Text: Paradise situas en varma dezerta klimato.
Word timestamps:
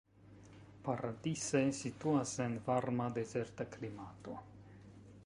Paradise 0.87 1.61
situas 1.81 2.33
en 2.47 2.57
varma 2.71 3.11
dezerta 3.19 3.69
klimato. 3.77 4.39